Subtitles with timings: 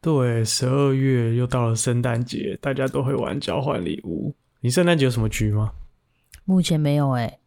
[0.00, 4.34] 对，十二月又到了圣诞节，大家都会玩交换礼物。
[4.60, 5.72] 你圣诞节有什么局吗？
[6.44, 7.38] 目前没有哎、欸，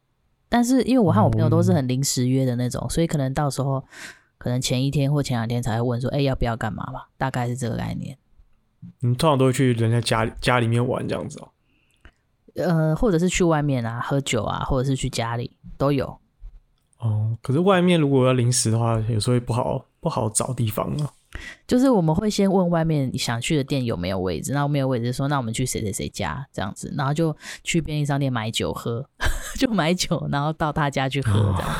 [0.49, 3.83] 但是因为我和我朋友都是很临时约的那种，嗯、所以可能到时候。
[4.35, 7.07] 可能前一天或前两天才会问说，哎、欸，要不要干嘛吧？
[7.17, 8.17] 大概是这个概念。
[8.99, 12.61] 你通常都会去人家家家里面玩这样子哦、喔？
[12.61, 16.19] 呃，或者是去外面啊，喝酒啊，或者是去家里都有。
[16.99, 21.13] 哦，可是外面如果要临时的话，有时候会不好不好找地方啊。
[21.67, 29.07] 就是我们会先问外面想去的店有没有位置，那没有位置说，那我们去谁谁谁家这样子，然后就去便利商店买酒喝，
[29.57, 31.75] 就买酒，然后到他家去喝这样。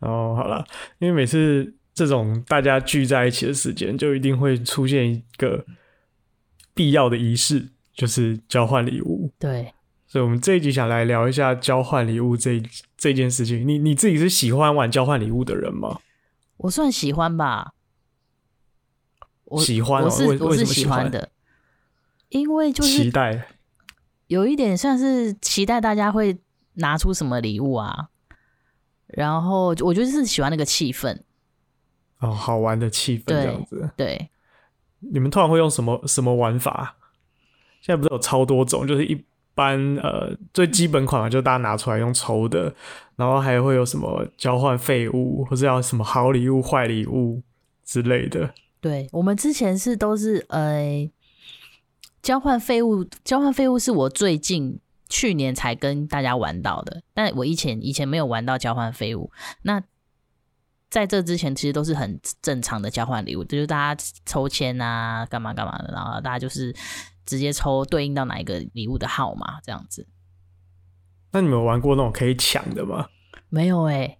[0.00, 0.64] 哦，好了，
[0.98, 5.64] 因为每次这种大家聚在一起的时间，就一定会出现一个
[6.74, 9.30] 必要的仪式，就是交换礼物。
[9.38, 9.72] 对，
[10.06, 12.62] 所以我们这一集想来聊一下交换礼物这
[12.98, 13.66] 这件事情。
[13.66, 15.98] 你你自己是喜欢玩交换礼物的人吗？
[16.58, 17.72] 我算喜欢吧，
[19.44, 21.30] 我喜欢、喔，我是为我是喜欢的，
[22.28, 23.46] 因为就是期待，
[24.26, 26.38] 有一点算是期待大家会
[26.74, 28.08] 拿出什么礼物啊。
[29.06, 31.20] 然后我觉得是喜欢那个气氛，
[32.18, 33.90] 哦，好玩的气氛这样子。
[33.96, 34.28] 对，对
[34.98, 36.96] 你们通常会用什么什么玩法？
[37.80, 42.74] 现在不是有超多种，就是一般呃最基本款嘛，就大家拿出来用抽的，
[43.14, 47.42] 然后还会有什么交换废物，或者要什么好礼物、坏礼物
[47.84, 48.52] 之类的。
[48.84, 51.10] 对，我们之前是都是呃
[52.20, 54.78] 交换废物，交换废物是我最近。
[55.06, 59.30] 去年才跟大家玩到的，但我以前以前没有玩到交换废物。
[59.62, 59.80] 那
[60.90, 66.74] 在这之前，其实都是很正常的交换礼物，就是大家抽签啊，干嘛干嘛的，然后大家就是
[67.26, 70.08] 直接抽对应到哪一个礼物的号码这样子。
[71.30, 73.06] 那你们有玩过那种可以抢的吗？
[73.50, 74.18] 没有哎、欸，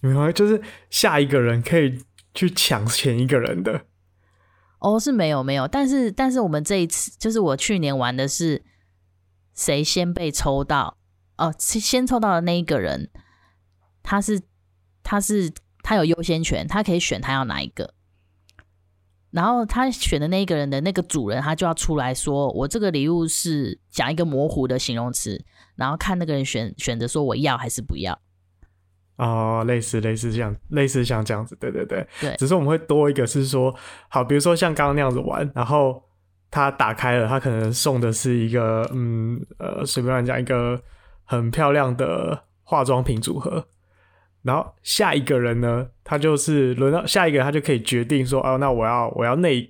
[0.00, 0.60] 你们就是
[0.90, 3.84] 下一个人可以去抢前一个人的？
[4.84, 8.62] 哦，是没有没有，但是但是我们这一次就是我去年玩的是。
[9.56, 10.98] 谁先被抽到？
[11.36, 13.08] 哦，先抽到的那一个人，
[14.02, 14.42] 他是
[15.04, 17.94] 他是他有优先权，他可以选他要哪一个。
[19.30, 25.44] 然后他选的那一个人的那个主人，他就要出来说：“我这个礼物是讲一个模糊的形容词，
[25.76, 28.20] 然后看那个人选选择说我要还是不要。”
[29.16, 32.34] 哦，类似类似这样，类似像这样子，对对对，对。
[32.36, 33.74] 只是我们会多一个是说，
[34.08, 36.02] 好，比如说像刚刚那样子玩，然后。
[36.50, 40.80] 他打开了，他可能送的是一个，嗯，呃，随便乱讲一个
[41.24, 43.66] 很漂亮的化妆品组合。
[44.42, 49.68] 然后下一个人呢，他就是轮到下一个人，他就可以决定说，哦，那我要我要那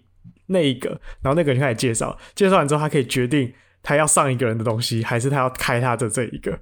[0.48, 0.90] 那一个。
[1.22, 3.50] 然后那个人就开始介绍，介绍完之后，他可以决定
[3.82, 6.58] 他要上一个人的东西，还是他要开他的这一个。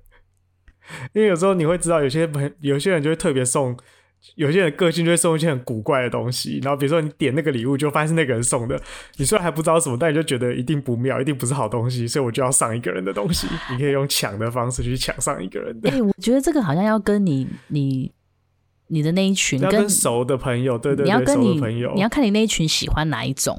[1.15, 3.77] 因为有时候你会知道，有些朋有些人就会特别送。
[4.37, 8.81] 有些人个性就会送一些很古怪的东西，然后比如说你点那个礼物，就发现是那个人送的，
[9.17, 13.49] 你虽然还不知道什么，但你就觉得一定不妙，一定不是好东西，所以我就要上一个人的东西。
[13.73, 15.91] 你可以用抢的方式去抢上一个人的。
[15.91, 18.13] 哎、欸，我觉得这个好像要跟你你
[18.87, 23.59] 你的那一群跟，跟熟的朋友，对对对，你要跟你朋友，你要看你那一群喜欢哪一种。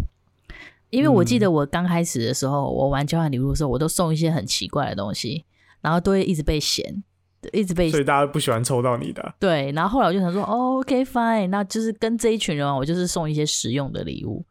[0.92, 5.44] 因为我记得我刚开始的时候，嗯、我玩交换礼物的时候，我都送一些很奇怪的东西，
[5.82, 7.04] 然后都会一直被嫌。
[7.52, 9.36] 一直被，所以大家不喜欢抽到你的。
[9.40, 14.46] 对，然后后来我就想说，哦，OK fine，那就是跟这一群人，我就是送一些实用的礼物。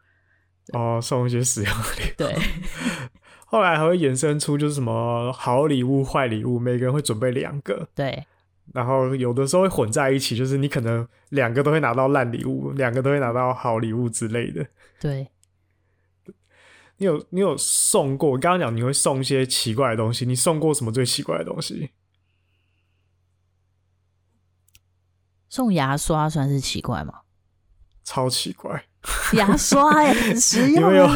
[0.72, 2.14] 哦，送一些实用的礼物。
[2.16, 2.36] 对。
[3.46, 7.88] 后来还会衍生出就是什么好礼物、坏礼物，每个人会准备两个。
[7.94, 8.24] 对。
[8.72, 14.66] 然后有的时候会混在一起，就是你可能两个都会拿到烂礼物，两个都会拿到好礼物之类的。
[15.00, 15.28] 对。
[16.98, 18.38] 你有你有送过？
[18.38, 21.90] 刚刚讲你会送一些奇怪的东西，你送过什么最奇怪的东西？
[25.52, 27.12] 送牙刷算是奇怪吗？
[28.02, 28.86] 超奇怪，
[29.34, 30.76] 牙刷也 很实用。
[30.76, 31.10] 你们有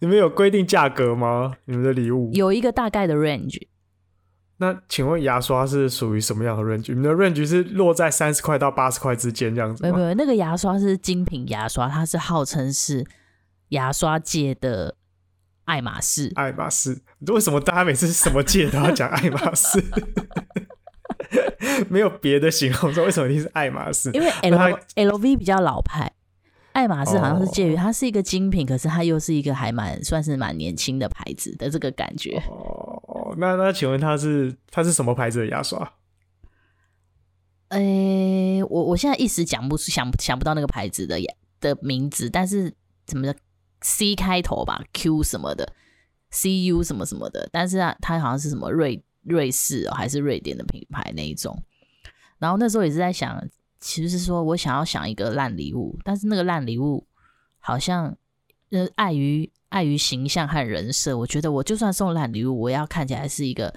[0.00, 1.54] 你们有规定价格吗？
[1.66, 3.68] 你们的礼物有一个大概的 range。
[4.56, 6.92] 那请问牙刷是属于什么样的 range？
[6.92, 9.88] 你们的 range 是落在三十块到八十块之间这样子吗？
[9.88, 13.06] 没有没有，那个牙刷是精品牙刷，它是号称是
[13.68, 14.96] 牙刷界的
[15.66, 16.32] 爱马仕。
[16.34, 19.80] 爱马仕，为什么大家每次什么界都要讲爱马仕？
[21.90, 24.10] 没有别的形容说为什么一定是爱马仕？
[24.12, 26.12] 因为 L L V 比较老派，
[26.72, 32.42] 爱马仕好像是介于它是一个精品，可是它又是一个还蛮算是蛮年轻的牌子的这个感觉。
[32.48, 35.92] 哦，那那请问它是它是什么牌子的牙刷？
[37.70, 41.18] 诶、欸，我我现在一时讲不出想想不到那个牌子的
[41.60, 42.72] 的名字，但是
[43.06, 43.34] 怎么的
[43.82, 45.70] C 开头吧，Q 什么的
[46.32, 51.62] ，CU 什么什么的，但是啊，它好像是什么瑞瑞士哦，还是瑞典的品牌那一种。
[52.38, 53.42] 然后那时候也是在想，
[53.80, 57.06] 其实是说我想要想一个烂礼物，但是那个烂礼物
[57.58, 58.16] 好像
[58.70, 63.74] 呃碍于碍于形象和人设，我觉得我就算送烂礼物，我也要看起来是一个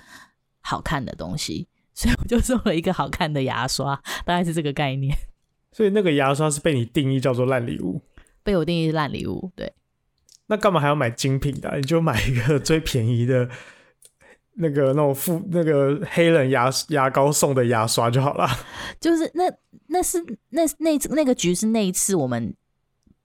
[0.62, 5.16] 好看的东西，所以我就送了一个好看的牙刷，大概是这个概念。
[5.74, 8.02] 所以那个牙刷是被你定义叫做烂礼物，
[8.44, 9.74] 被我定义是烂礼物，对。
[10.48, 11.78] 那干嘛还要买精品的啊？
[11.78, 13.50] 你就买一个最便宜的。
[14.62, 18.48] 那个那种富那个黑人牙牙膏送的牙刷就好了。
[19.00, 19.52] 就是那
[19.88, 22.56] 那是那那那个局是那一次我们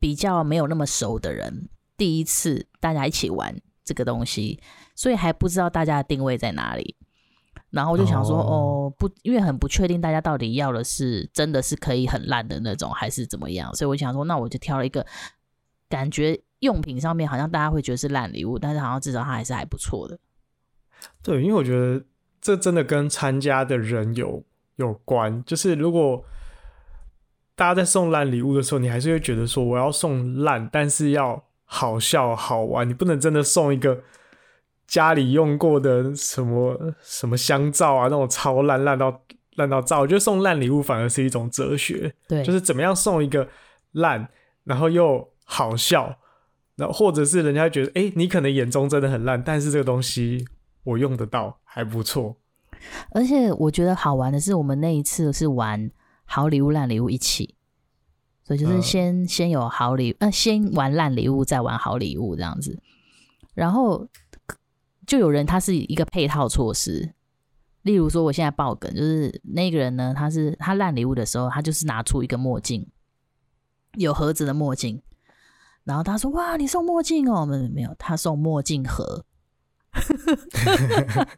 [0.00, 3.54] 比较没有那么熟的人第一次大家一起玩
[3.84, 4.60] 这个东西，
[4.94, 6.96] 所以还不知道大家的定位在哪里。
[7.70, 15.04] 然后我就想说，哦，哦，不，因为很不确定大家到底要的是真的是可以很烂的那种，还是怎么样，所以我想说，那我就挑了一个
[15.88, 20.18] 感觉用品上面好像大家会觉得是烂礼物，但是好像至少它还是还不错的。
[21.22, 22.04] 对，因为我觉得
[22.40, 24.42] 这真的跟参加的人有
[24.76, 25.42] 有关。
[25.44, 26.24] 就是如果
[27.54, 32.88] 大家在送烂礼物的时候，你还是会觉得说我要送烂，但是要好笑好玩。
[32.88, 34.02] 你不能真的送一个
[34.86, 39.22] 家里用过的什么什么香皂啊，那种超烂烂到
[39.56, 39.98] 烂到炸。
[39.98, 43.48] 我觉得送烂礼物反而是一种哲学，对，就是怎么样送一个
[43.92, 44.28] 烂，
[44.64, 46.18] 然后又好笑，
[46.76, 50.46] 然后或者是人家觉得哎，你可能眼中真的很烂，但是这个东西。
[50.86, 52.36] 我用得到，还不错。
[53.10, 55.90] 而且我觉得好玩的是，我们那一次是玩
[56.24, 57.56] 好礼物、烂礼物一起，
[58.44, 62.78] 所以就是先、嗯、先有好礼，呃，先玩烂礼物，再玩好礼物这样子。
[63.54, 64.06] 然后
[65.06, 67.14] 就有人他是一个配套措施，
[67.82, 72.86] 例如说，我现在爆梗，就是那个人呢，他是他烂礼物的时候，他就是拿出一个墨镜，
[73.94, 75.02] 有盒子的墨镜，
[75.82, 79.24] 然后他说：“哇，你送墨镜哦？”没有没有，他送墨镜盒。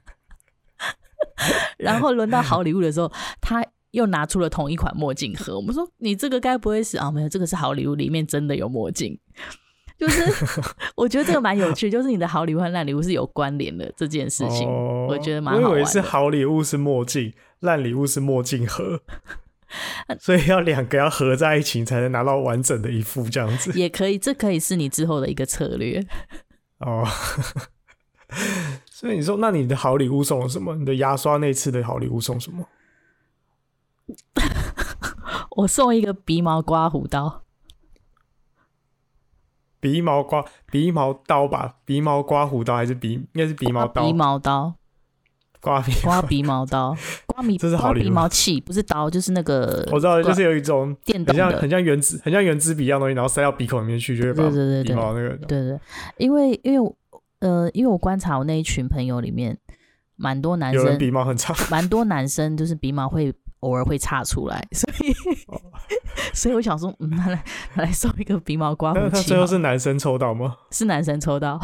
[1.79, 3.11] 然后轮到好礼物的时候，
[3.41, 5.57] 他又拿出了同一款墨镜盒。
[5.57, 7.11] 我们说：“你这个该不会是啊？
[7.11, 9.19] 没有，这个是好礼物，里面真的有墨镜。”
[9.99, 10.23] 就是
[10.95, 15.71] 我觉得这个蛮有趣， 就是你的好礼物和烂礼物是有关联的这件事情，哦、我觉得蛮好玩的。
[15.71, 19.01] 我以为是好礼物是墨镜，烂礼物是墨镜盒，
[20.21, 23.73] 所以要两个要合在一起才能拿到完整的一副这样子。
[23.79, 26.07] 也可以，这可以是你之后的一个策略
[26.79, 27.05] 哦。
[28.91, 30.75] 所以你说，那你的好礼物送了什么？
[30.77, 32.67] 你的牙刷那次的好礼物送什么？
[35.57, 37.43] 我送一个鼻毛刮胡刀。
[39.81, 41.77] 鼻毛刮鼻毛刀吧？
[41.85, 43.13] 鼻毛刮胡刀还是鼻？
[43.13, 44.03] 应该是鼻毛刀。
[44.03, 44.75] 鼻毛刀。
[45.61, 46.97] 刮鼻刮鼻毛刀。
[47.27, 48.05] 刮鼻 这是好礼物。
[48.05, 49.89] 鼻毛器不是刀，就是那个。
[49.91, 54.49] 我知道，就是有一种电动像很像原子，很像原子笔一样东西，然后塞到鼻孔里面去，就会把
[54.85, 55.31] 鼻毛那个。
[55.47, 55.81] 对对对，
[56.19, 56.95] 因为因为。
[57.40, 59.56] 呃，因为我观察我那一群朋友里面，
[60.17, 65.12] 蛮多男生鼻毛很长，蛮多男生就是鼻毛会偶尔会插出来，所以、
[65.46, 65.61] 哦、
[66.35, 67.44] 所以我想说，嗯，来
[67.75, 69.29] 拿来送一个鼻毛刮胡器。
[69.29, 70.57] 最后是男生抽到吗？
[70.71, 71.61] 是男生抽到。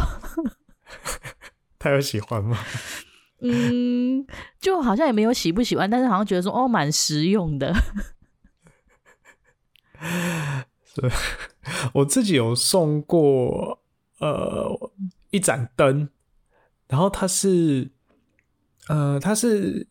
[1.78, 2.56] 他有喜欢吗？
[3.42, 4.26] 嗯，
[4.60, 7.74] 就好像也没有喜不喜欢，但是好像觉得说哦，蛮实用的。
[10.84, 11.10] 是，
[11.92, 13.80] 我自己有送过，
[14.18, 14.90] 呃。
[15.34, 16.08] 一盏灯，
[16.86, 17.90] 然后它是，
[18.86, 19.84] 呃，它是，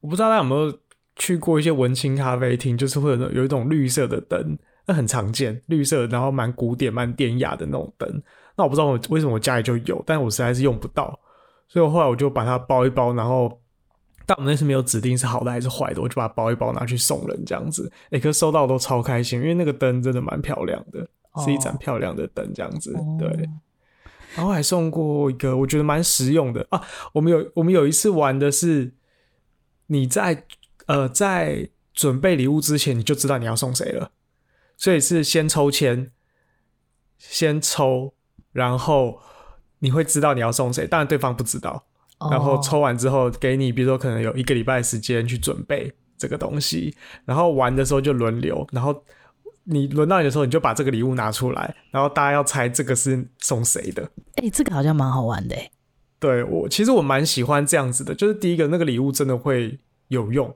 [0.00, 0.78] 我不知道大家有没有
[1.16, 8.22] 去过一些文青咖啡厅，就是会有有一种绿色的灯，那很常见，绿色，然后蛮古典、蛮典雅的那种灯。
[8.54, 11.18] 那我不知道我为什么我家里就有，但我实在是用不到，
[11.68, 13.58] 所以我后来我就把它包一包，然后，
[14.26, 17.90] 但我们那是没有指定是好的还是坏的，我就把它包一包拿去送人这样子。
[18.10, 21.08] 哎，可是收到都超开心，因为那个灯真的蛮漂亮的，
[21.42, 23.48] 是一盏漂亮的灯这样子，哦、对。
[24.36, 26.80] 然后还送过一个，我觉得蛮实用的啊。
[27.14, 28.92] 我们有我们有一次玩的是，
[29.86, 30.44] 你在
[30.86, 34.12] 呃在准备礼物之前，你就知道你要送谁了，
[34.76, 36.12] 所以是先抽签，
[37.18, 38.14] 先抽，
[38.52, 39.20] 然后
[39.78, 41.86] 你会知道你要送谁，当然对方不知道。
[42.30, 49.02] 然后抽完之后给你，比如说可能有一个礼拜的时间去准备这个东西，然后玩的时候就轮流，然后。
[49.68, 54.02] 你轮到你的时候，你就把这个礼物拿出来，然后大家要猜这个是送谁的。
[54.36, 55.56] 哎、欸，这个好像蛮好玩的。
[56.18, 60.54] 对，我其实我蛮喜欢这样子的，就是第一个那个礼物真的会有用，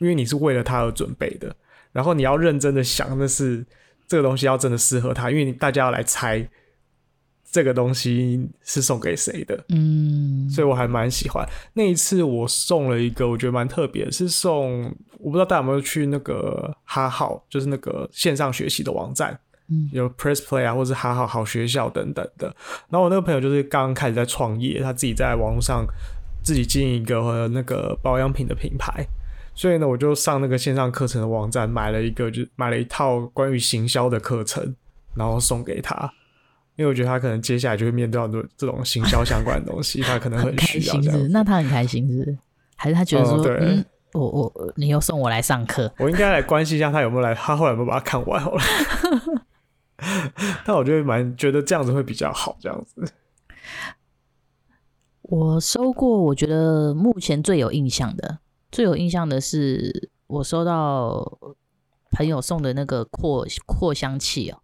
[0.00, 1.54] 因为你是为了他而准备的。
[1.92, 3.66] 然后你要认真的想，那是
[4.06, 6.48] 这个东西要真的适合他，因为大家要来猜
[7.50, 11.46] 这个东西是送给谁的，嗯，所以我还蛮喜欢。
[11.72, 14.84] 那一次我送了一个，我觉得蛮特别，是送
[15.18, 19.38] 我不知道大家有没有去那个哈号，就是那个线上学习的网站，
[19.68, 22.46] 嗯，有 Press Play 啊，或是哈号好学校等等的。
[22.88, 25.86] 然后我那个朋友就是刚刚开始在创业，他自己在网络上
[26.42, 29.06] 自己经营一个那个保养品的品牌。
[29.54, 34.76] 所以呢，我就上那个线上课程的网站，买了一个，就买了一套关于行销的课程，
[35.16, 36.08] 然后送给他，
[36.78, 40.54] 因为我觉得他可能接下来就会面对到这种行销相关的东西， 他可能很。
[40.54, 41.28] 开心是？
[41.28, 42.38] 那他很开心是？
[42.76, 43.44] 还是他觉得说，
[44.12, 48.62] 我我你又送我来上课，我应该来关心一下他有没有来，他后来有没有把它看完好了。
[50.64, 53.12] 但我觉得蛮觉得这样子会比较好，这样子。
[55.22, 58.38] 我收过，我觉得目前最有印象的。
[58.70, 61.38] 最有印象的是，我收到
[62.12, 64.60] 朋友送的那个扩扩香器哦，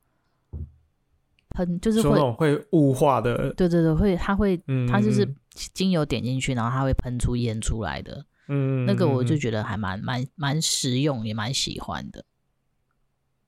[1.55, 5.27] 喷就是会会雾化的，对对对，会它会，嗯、它就是
[5.73, 12.25] 精油点进去，然后它会喷出烟出来的，嗯，那个我就觉得还蛮蛮蛮实用，也蛮喜欢的。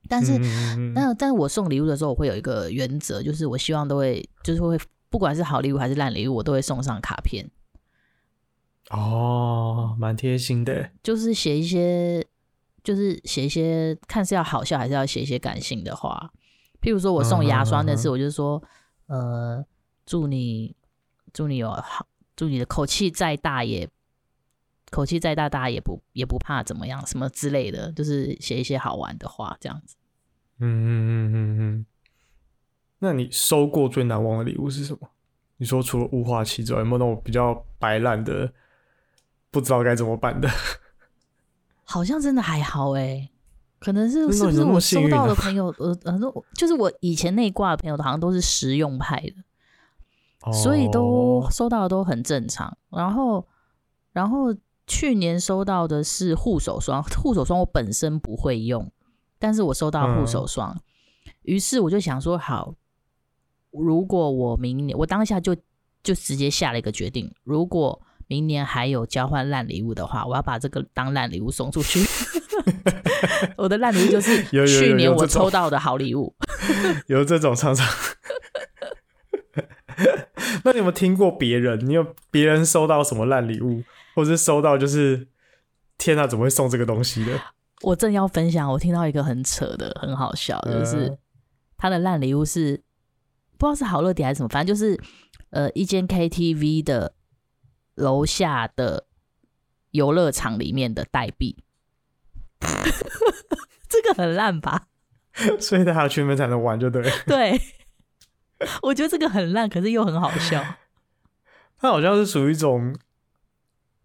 [0.09, 7.51] 但是，嗯、那但是我送礼物的时候，我会有一个原则，就是我希望都会，就是会不管是好礼物还是烂礼物，我都会送上卡片。
[8.89, 12.25] 哦，蛮贴心的，就是写一些，
[12.81, 16.31] 就是写一些，看是要好笑还是要写一些感性的话。
[16.87, 18.63] 譬如说我送牙刷那次，我就说，
[19.07, 19.61] 呃，
[20.05, 20.73] 祝你，
[21.33, 23.89] 祝你有好，祝你的口气再大也，
[24.89, 29.97] 口气再大，大家也不也不怕怎么样，什么之类的，就是写一些好玩的话，这样子。
[30.59, 31.85] 嗯嗯嗯嗯嗯。
[32.99, 35.09] 那你收过最难忘的礼物是什么？
[35.57, 38.53] 你说除了雾化器之外，有没有那种比较白烂的？
[39.51, 40.47] 不知道该怎么办的，
[41.83, 43.29] 好像真的还好哎，
[43.79, 49.33] 可能是是不是我收到的朋友呃很多，就是我以前那一挂的朋友，好像都是实用派的，
[50.43, 52.77] 哦、所以都收到的都很正常。
[52.89, 53.47] 然后，
[54.13, 54.55] 然后
[54.87, 58.91] 去年收到的是护手霜，护手霜我本身不会用，
[59.37, 62.73] 但是我收到护手霜，嗯、于是我就想说，好，
[63.71, 65.55] 如果我明年我当下就
[66.01, 68.01] 就直接下了一个决定，如果。
[68.29, 72.01] 明年还有交换烂礼物的话，我要把这个当烂礼物送出去。
[73.57, 76.35] 我的烂礼物就是 去年我抽到的好礼物。
[77.07, 77.87] 有这种常常。
[80.63, 81.79] 那你有没有听过别人？
[81.87, 83.83] 你有别人收到什么烂礼物，
[84.15, 85.27] 或是收到就是
[85.97, 87.31] 天啊，怎么会送这个东西的？
[87.81, 91.17] 我正要分享，我听到一个很扯的、很好笑的，就是
[91.77, 92.81] 他的烂礼物是
[93.57, 94.99] 不知道是好乐迪还是什么，反正就是
[95.51, 97.13] 呃一间 KTV 的。
[97.97, 99.07] 楼下的
[99.89, 101.57] 游乐场里面的代币，
[103.89, 104.87] 这个很烂吧？
[105.59, 107.03] 所以他还要去那边才能玩，就对。
[107.25, 107.61] 对，
[108.81, 110.63] 我觉得这个很烂，可是又很好笑。
[111.79, 112.95] 它好像是属于一种，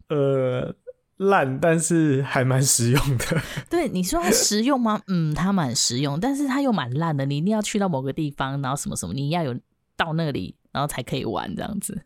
[0.09, 0.75] 呃，
[1.17, 3.41] 烂，但是还蛮实用的。
[3.71, 5.01] 对，你说它实用吗？
[5.07, 7.25] 嗯，它蛮实用，但是它又蛮烂的。
[7.25, 9.59] 你一定要去到某个地方，然后什么什么，你要有
[9.97, 12.03] 到那里，然后才可以玩这样子。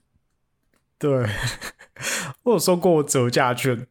[0.98, 1.28] 对，
[2.44, 3.88] 我有收过折价券，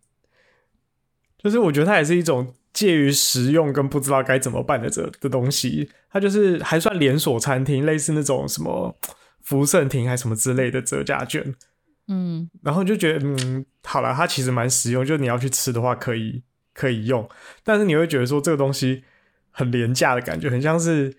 [1.46, 5.88] 就是我觉得它也是一种介于实用跟不知道该怎么办的这的东西。
[6.10, 8.98] 它就是还算连锁餐厅，类似那种什么
[9.44, 11.54] 福盛亭还什么之类的折价券。
[12.08, 16.42] 嗯，然后就觉得嗯，好了，它其实蛮实用，就你要去吃的话可以
[16.74, 17.30] 可以用，
[17.64, 19.04] 但是你会觉得说这个东西
[19.52, 21.16] 很廉价的感觉，很像是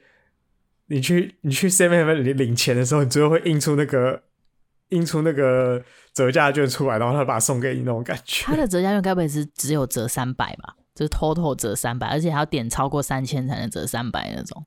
[0.87, 4.25] 你去你去 Seven Eleven 领领钱的时候，你最后会印出那个。
[4.91, 8.45] 印出那个折价券出来，然后他把它送给你那种感觉。
[8.45, 10.77] 他的折价券该不会是只有折三百吧？
[10.95, 14.65] 就是 total 折三百，而且还要点超过三千才能折三百那种。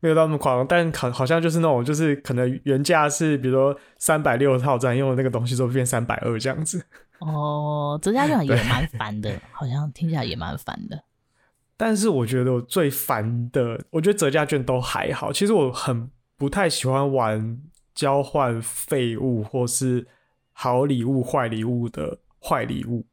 [0.00, 6.84] 没有到那么夸张，但好好像就是那种，就是可能原价是比如说三百六的套餐，用的那个东西都变三百二这样子。
[7.20, 11.04] 哦，折价券也蛮烦的，好像听起来也蛮烦的。
[11.78, 15.32] 但是我觉得我最烦的，我觉得折价券都还好。
[15.32, 17.60] 其实我很不太喜欢玩。
[17.96, 20.06] 交换废物或是
[20.52, 23.06] 好礼物、坏礼物的坏礼物，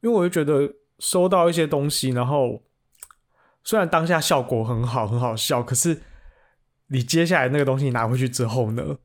[0.00, 2.62] 因为我就觉得收到一些东西，然后
[3.64, 6.00] 虽然当下效果很好、很好笑，可是
[6.86, 8.98] 你接下来那个东西拿回去之后呢，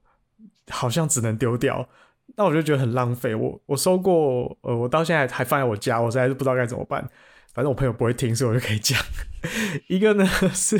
[0.70, 1.90] 好像只能丢掉，
[2.36, 3.34] 那我就觉得很浪费。
[3.34, 7.02] 我我收过，呃，我到现在还放在我家，我实在是不知道该怎么办。
[7.54, 9.00] 反正我朋友不会听，所以我就可以讲。
[9.88, 10.80] 一个呢是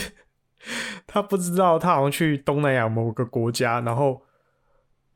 [1.08, 4.22] 他不知道，他好像去东南亚某个国家，然后。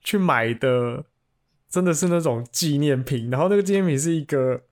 [0.01, 1.05] 去买的
[1.69, 4.63] 真的是那种纪念品，然后那个纪念品是一个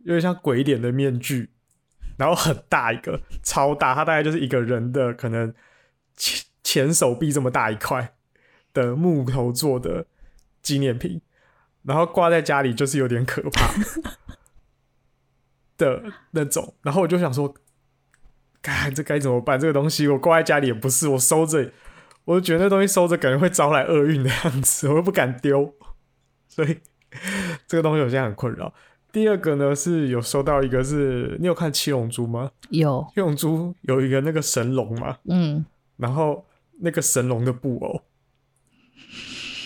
[0.00, 1.50] 有点像鬼脸的面具，
[2.16, 5.54] 然后很大一个，超大，它大概就是一个人的可能
[6.16, 8.14] 前前手臂这么大一块
[8.74, 10.06] 的木头做的
[10.62, 11.20] 纪念品，
[11.84, 13.74] 然后挂在家里就是有点可怕
[15.78, 16.74] 的那种。
[16.82, 17.54] 然后我就想说，
[18.60, 19.58] 该这该怎么办？
[19.58, 21.72] 这个东西我挂在家里也不是，我收着，
[22.24, 25.74] 我就觉得那东西收着感觉会招来厄运的样子， 我又不敢丢，
[26.48, 26.78] 所以
[27.66, 28.72] 这个东西我现在很困扰。
[29.10, 32.50] 第二个呢，是有收到一个是，是你有看七龙珠吗？
[32.70, 33.06] 有。
[33.14, 35.64] 七龙珠有一个那个神龙嘛，嗯，
[35.98, 36.46] 然后
[36.80, 38.00] 那个神龙的布偶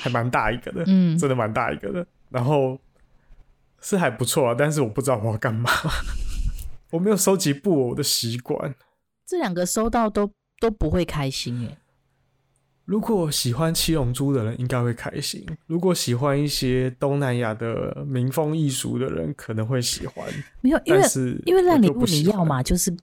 [0.00, 2.78] 还蛮大一个的，嗯，真的蛮大一个的，然后
[3.80, 5.70] 是还不错啊，但是我不知道我要干嘛，
[6.90, 8.74] 我没有收集布偶的习惯，
[9.24, 11.78] 这两个收到都都不会开心耶。
[12.86, 20.24] 如果喜欢七龙珠的人应该会开心，如果喜欢一些东南亚的民风艺俗的人可能会喜欢。
[20.60, 21.02] 没有，因为
[21.46, 22.96] 因为烂礼物你要么就是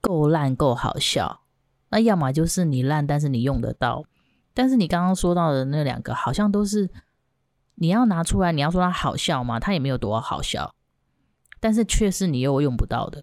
[0.00, 1.42] 够烂够好笑，
[1.90, 4.06] 那要么就是你烂但是你用得到。
[4.54, 6.88] 但是你刚刚说到的那两个好像都是
[7.74, 9.60] 你要拿出来，你要说它好笑吗？
[9.60, 10.74] 它也没有多好笑，
[11.60, 13.22] 但是却是你又用不到的。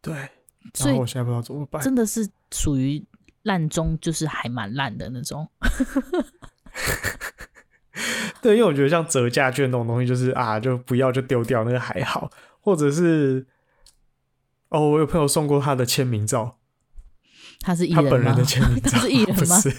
[0.00, 0.30] 对，
[0.72, 3.04] 所以我现在不知道怎么办，真的是属于。
[3.42, 5.48] 烂中就是还蛮烂的那种，
[8.40, 12.30] 对，因为我觉得像折价券那种东西，就是啊，就不要就丢掉，那个还好，
[12.60, 13.46] 或者是
[14.68, 16.58] 哦，我有朋友送过他的签名照，
[17.60, 18.04] 他是艺人？
[18.04, 19.36] 他本人的签名照，他是艺人吗？
[19.36, 19.76] 不是，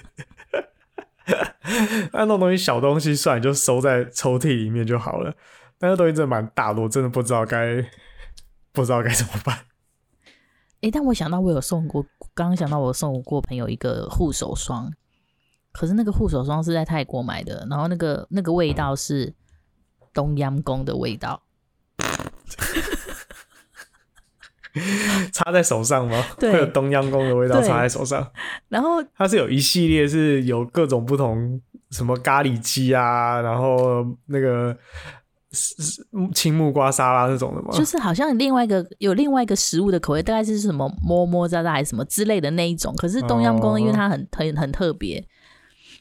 [2.12, 5.34] 那那种东西小东西算，就收在抽屉里面就好了。
[5.80, 7.84] 但是东西真的蛮大的，我真的不知道该
[8.72, 9.60] 不知道该怎么办。
[10.84, 14.92] 哎、欸，但我想到我有送过，刚刚想到我送过朋友一个护手霜，
[15.72, 19.34] 可是那个护手霜是在泰国买的，然后那个那个味道是
[20.14, 21.42] 东阳宫的味道，
[25.32, 26.22] 擦在手上吗？
[26.38, 28.30] 对，会有东阳宫的味道擦在手上。
[28.68, 31.62] 然后 它是有一系列是有各种不同，
[31.92, 34.78] 什么咖喱鸡啊，然后那个。
[35.54, 37.70] 是青木瓜沙拉那种的吗？
[37.72, 42.94] 就是好像另外一个有另外一个食物的口味，大概是什么么么喳喳还是什么之类的那一种。
[42.98, 45.24] 可是冬阴功因为它很很很特别，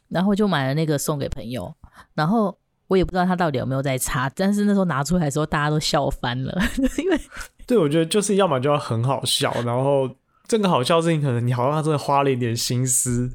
[0.09, 1.73] 然后就买了那个送给朋友。
[2.15, 6.59] 然后我也不知道他到底有没有在擦，但是那时候拿出来的时候，大家都笑翻了。
[6.99, 7.21] 因为
[7.67, 10.09] 对，我觉得就是要么就要很好笑，然后
[10.49, 13.31] 这个好笑事情可能你好像真的花了一点心思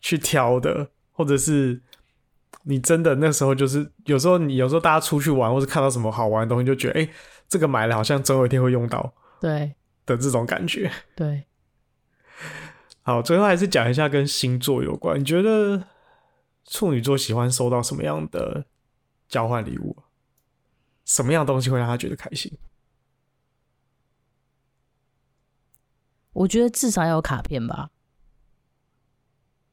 [0.00, 1.80] 去挑的，或者是。
[2.66, 7.12] 你真的那时候就是有时候你有时候大家出去玩或是看到什么好玩的东西，就觉得哎、欸，
[7.46, 9.74] 这个买了好像总有一天会用到，对
[10.06, 10.90] 的这种感觉。
[11.14, 11.44] 对，
[13.02, 15.20] 好，最后还是讲一下跟星座有关。
[15.20, 15.84] 你觉得
[16.64, 18.64] 处女座喜欢收到什么样的
[19.28, 19.98] 交换礼物？
[21.04, 22.50] 什么样的东西会让他觉得开心？
[26.32, 27.90] 我觉得至少要有卡片吧。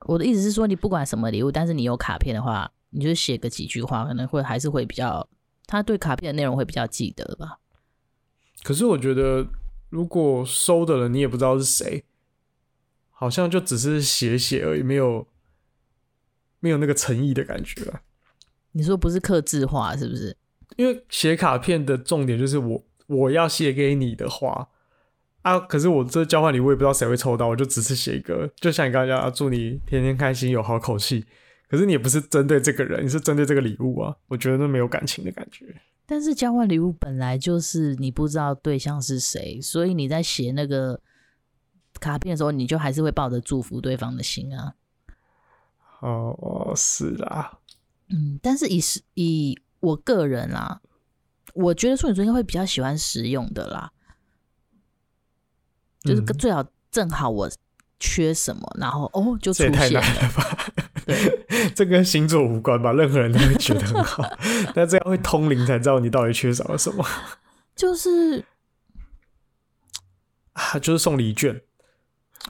[0.08, 2.74] 我的意思是说，你不管什么礼物，但是你有卡片的话。
[2.92, 5.28] 你就写个几句话，可能会还是会比较，
[5.66, 7.58] 他对卡片的内容会比较记得吧。
[8.64, 9.48] 可是我觉得，
[9.90, 12.04] 如果收的人你也不知道是谁，
[13.10, 15.28] 好像就只是写写而已，没有
[16.60, 18.02] 没有那个诚意的感觉啊。
[18.74, 20.38] 你说不是刻字化是不是？
[20.78, 24.70] 因为写卡片的重点就是我我要写给你的话
[25.42, 31.26] 啊，可是我这交换礼物也不知道谁会抽到，我就只是写一个，就像你刚刚讲啊，祝你天天开心，有好口气。
[31.72, 34.14] 可是你也不是针对这个人，你是针对这个礼物啊！
[34.28, 35.74] 我觉得那没有感情的感觉。
[36.06, 41.00] 但是交换礼物本来就是你不知道对象是谁，所以你在写那个
[42.02, 44.76] 卡片的时候，你就还是会抱着祝福对方的心啊。
[46.02, 47.58] 哦，是啦。
[48.10, 48.82] 嗯，但是以
[49.14, 50.82] 以我个人啦，
[51.54, 53.94] 我觉得处女座应该会比较喜欢实用的啦，
[56.02, 57.50] 就是最好正好我
[58.02, 59.78] 缺什么，然后哦就出现了。
[59.78, 60.58] 这也太难了吧？
[61.06, 62.92] 对， 这跟星座无关吧？
[62.92, 64.24] 任何人都会觉得很好，
[64.76, 67.06] 但这样会通灵才知道你到底缺少了什么。
[67.76, 68.44] 就是
[70.54, 71.62] 啊，就是送礼券，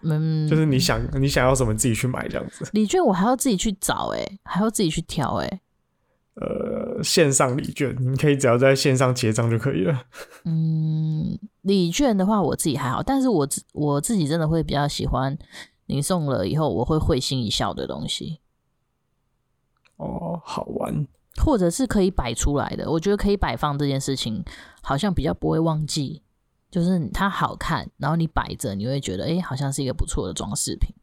[0.03, 2.67] 嗯，就是你想你想要什么，自己去买这样子。
[2.73, 5.61] 礼券我还要自己去找，哎，还要自己去挑，哎。
[6.35, 6.70] 呃，
[7.03, 10.03] 线上礼券，你可以只要在线上结账就可以了。
[10.45, 15.37] 嗯，礼券的话我自己还好，但是我自我自己真的会比较喜欢。
[15.87, 18.39] 你送了以后，我会会心一笑的东西。
[19.97, 21.05] 哦，好玩，
[21.43, 22.89] 或者是可以摆出来的。
[22.89, 24.43] 我觉得可以摆放这件事情，
[24.81, 26.21] 好像比较不会忘记。
[26.69, 30.95] 就是它好看，然后你摆着，你会觉得，哎、欸，好像是一个不错的装饰品。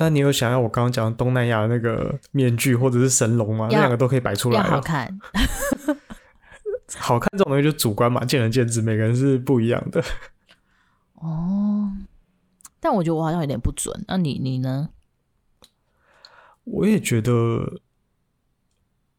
[0.00, 3.68] 那你有想要我刚刚讲的东南亚的那个面具或者是神龙吗？
[3.70, 4.62] 那两个都可以摆出来。
[4.62, 5.20] 好看。
[6.96, 10.02] 好看这种东西就主观嘛，见仁见智，每个人是不一样的。
[11.20, 11.92] 哦，
[12.80, 13.94] 但我觉得我好像有点不准。
[14.08, 14.88] 那你你呢？
[16.64, 17.32] 我也觉得，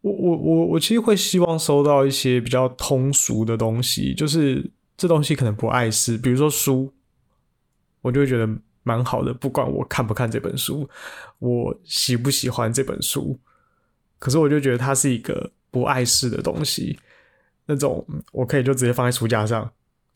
[0.01, 6.91] 我我我我其实会希望收到一些比较通俗的东西，就是这东西可能不碍事，比如说书，
[8.01, 8.49] 我就会觉得
[8.83, 10.89] 蛮好的，不管我看不看这本书，
[11.39, 13.39] 我喜不喜欢这本书，
[14.19, 16.99] 可是我就觉得它是一个不碍事的东西，
[17.65, 19.71] 那种我可以就直接放在书架上。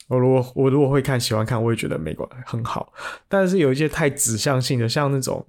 [0.08, 2.94] 我如果我如果会看喜欢看，我也觉得没关，很好。
[3.28, 5.46] 但是有一些太指向性的，像那种。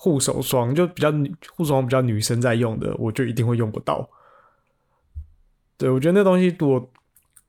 [0.00, 1.10] 护手霜就比较，
[1.56, 4.08] 护手霜比较女生在用的，我就一定会用不到。
[5.76, 6.88] 对，我觉得那东西多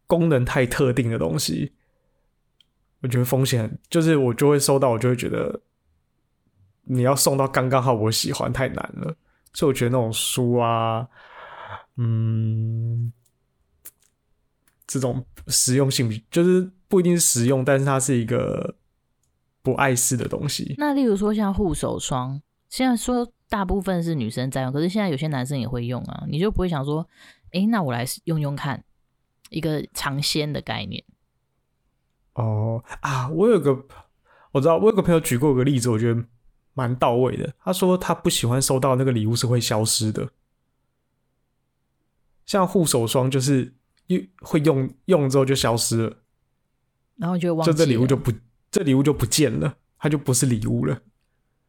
[0.07, 1.71] 功能太特定的东西，
[3.01, 5.61] 我觉得风险就是我就会收到，我就会觉得
[6.83, 9.15] 你要送到刚刚好我喜欢太难了。
[9.53, 11.07] 所以我觉得那种书啊，
[11.97, 13.11] 嗯，
[14.87, 18.75] 这种实用性就是不一定是实用，但是它是一个。
[19.61, 20.73] 不碍事的东西。
[20.77, 26.23] 那例如说像护手霜，现在说大部分是女生在用，可是现在有些男生也会用啊。
[26.29, 27.05] 你就不会想说，
[27.51, 28.81] 哎、那我来用用看，
[29.49, 31.03] 一个尝鲜的概念。
[32.39, 33.85] 哦啊，我有个
[34.51, 36.23] 我知道，我有个朋友举过一个例子，我觉得
[36.73, 37.53] 蛮到位的。
[37.59, 40.29] 他说他不喜欢收到那个礼物是会消失的，
[42.45, 43.73] 像护手霜就是
[44.07, 46.17] 用会用用之后就消失了，
[47.17, 48.31] 然后就忘了，就这礼物就不。
[48.71, 51.01] 这礼物就不见了，它就不是礼物了。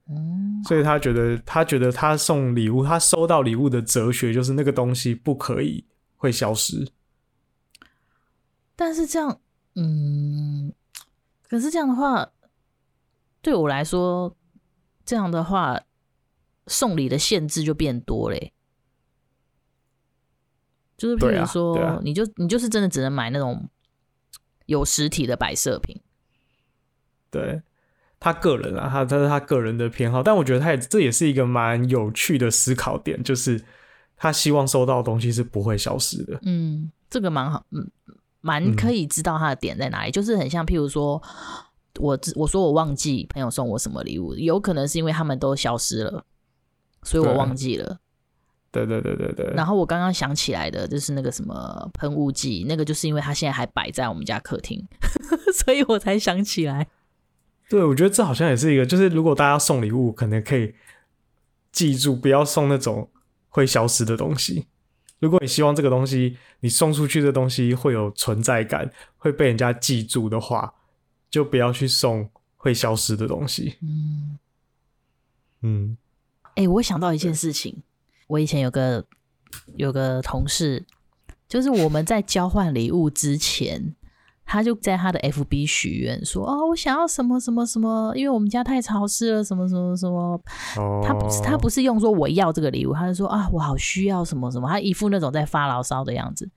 [0.07, 5.83] 嗯，所以他觉得，他觉得他送礼物，他收到礼物的哲学就是那个东西不可以
[6.17, 6.87] 会消失。
[8.77, 9.41] 但是这样，
[9.83, 10.73] 嗯，
[11.49, 12.31] 可是这样的话，
[13.41, 14.37] 对我来说，
[15.07, 15.81] 这样的话，
[16.67, 18.53] 送礼的限制就变多嘞。
[20.99, 23.71] 就是譬如说，啊啊，你就你就是真的只能买那种
[24.67, 25.99] 有实体的摆设品。
[27.31, 27.63] 对
[28.19, 33.65] 他个人啊，他他是他个人的偏好，但我觉得他也这也是一个蛮有趣的思考点，就是
[34.15, 36.39] 他希望收到的东西是不会消失的。
[36.43, 37.91] 嗯，这个蛮好，嗯，
[38.41, 41.23] 蛮可以知道他的点在哪里，嗯、就是很像，譬如说
[41.99, 46.25] 我我说我忘记朋友送我什么礼物，有可能是因为他们都消失了，
[47.03, 47.99] 所以我忘记了。
[48.73, 49.53] 对对对对对。
[49.57, 54.87] 然后我刚刚想起来的就是那个什么喷雾剂，那个就是因为它现在还摆在我们家客厅，
[55.53, 56.87] 所以我才想起来。
[57.69, 60.75] 对，我觉得这好像也是一个，就是如果大家送礼物，可能可以
[61.73, 63.11] 记住不要送那种
[63.49, 64.67] 会消失的东西。
[65.21, 70.75] 如果你希望这个东西你送出去的东西会有存在感，会被人家记住的话，
[71.31, 73.77] 就不要去送会消失的东西。
[73.83, 74.39] 嗯
[75.61, 75.97] 嗯，
[76.57, 77.83] 哎、欸，我想到一件事情，
[78.27, 79.05] 我以前有个
[79.77, 80.85] 有个同事，
[81.47, 83.95] 就是我们在交换礼物之前。
[84.53, 90.33] 他就在他的 FB 许愿说：“哦，我想要什么什么什么，因为我们家太潮湿了，什么什么什么。
[90.77, 91.07] Oh.
[91.07, 96.51] 他不是他不是用说我要这个礼物，他就说啊，我好需要什么什么，他一副那种在发牢骚的样子。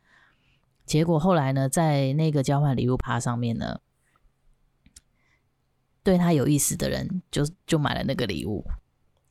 [0.88, 3.77] 结果后来呢，在那个交换礼物趴上面呢，
[6.01, 8.65] 对他有意思的人就就买了那个礼物。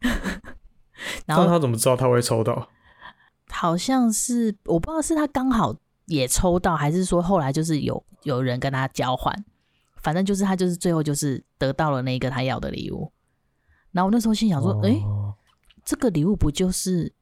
[1.26, 2.68] 然后他怎么知道他会抽到？
[3.50, 5.74] 好像是我不知道是他刚好。”
[6.06, 9.34] 也抽到，还是说后来就是有有人跟他交换，
[9.96, 13.12] 反正就是他就是最后就是得到了那个他要的礼物。
[13.92, 17.12] 然后我那时候心想说，哎、哦欸，这个礼物不就是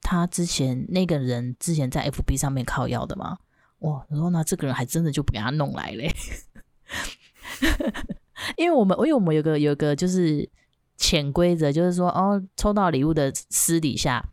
[0.00, 3.38] 他之前那个人之前在 FB 上面靠要的吗？
[3.80, 6.14] 哇，然后呢这个人还真的就不给他弄来嘞，
[8.56, 10.48] 因为我们因为我们有个有个就是
[10.96, 14.30] 潜规则，就是说哦，抽到礼物的私底下。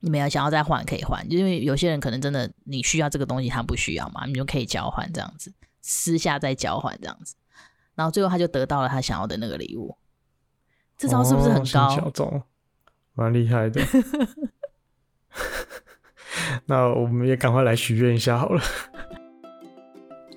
[0.00, 7.34] 你们要想要再换可以换，因为有些人可能真的你需要这个东西，他不需要嘛，你就可以交换这样子，私下再交换这样子，
[7.96, 9.96] 然后最后他就得到了他想要的那个礼物，
[10.96, 11.88] 这招是不是很高？
[11.90, 12.42] 小众，
[13.14, 13.80] 蛮厉害的。
[16.66, 18.62] 那我们也赶快来许愿一下好了。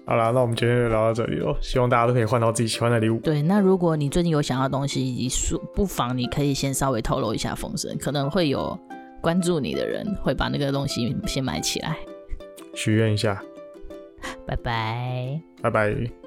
[0.08, 3.20] 好啦，那我们今天就聊到这里喽，希望大家都可以换到自己喜欢的礼物。
[3.20, 8.78] 对，那如果你最近有想要的东西，你说不妨你可以先稍微透露一下风声，可能会有。
[9.22, 11.96] 关注你的人会把那个东西先买起来，
[12.74, 13.42] 许愿一下，
[14.46, 16.21] 拜拜，拜拜。